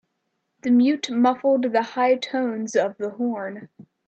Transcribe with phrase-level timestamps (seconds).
[0.63, 3.69] The mute muffled the high tones of the horn.